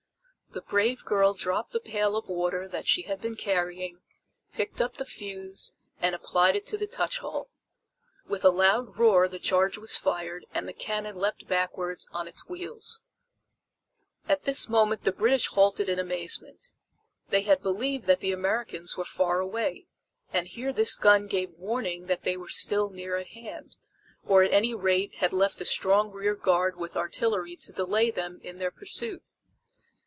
[0.53, 4.01] The brave girl dropped the pail of water that she had been carrying,
[4.51, 7.47] picked up the fuse and applied it to the touch hole.
[8.25, 12.49] With a loud roar the charge was fired and the cannon leaped backward on its
[12.49, 13.03] wheels.
[14.27, 16.73] At this the British halted in amazement.
[17.29, 19.87] They had believed that the Americans were far away,
[20.33, 23.77] and here this gun gave warning that they were still near at hand,
[24.25, 28.41] or at any rate had left a strong rear guard with artillery to delay them
[28.43, 29.23] in their pursuit.